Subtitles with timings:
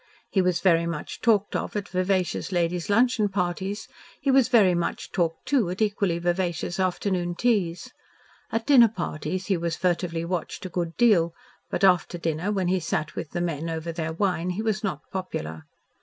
[0.31, 3.87] He was very much talked of at vivacious ladies' luncheon parties,
[4.19, 7.93] he was very much talked to at equally vivacious afternoon teas.
[8.51, 11.35] At dinner parties he was furtively watched a good deal,
[11.69, 15.01] but after dinner when he sat with the men over their wine, he was not
[15.11, 15.65] popular.